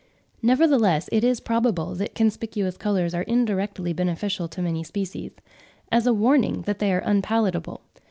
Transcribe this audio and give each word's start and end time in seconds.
Nevertheless, 0.41 1.09
it 1.11 1.23
is 1.23 1.39
probable 1.39 1.93
that 1.93 2.15
conspicuous 2.15 2.75
colours 2.75 3.13
are 3.13 3.21
indirectly 3.21 3.93
beneficial 3.93 4.47
to 4.47 4.59
many 4.59 4.83
species, 4.83 5.31
as 5.91 6.07
a 6.07 6.11
warning 6.11 6.63
that 6.63 6.79
they 6.79 6.91
are 6.91 7.03
unpalatable. 7.05 7.81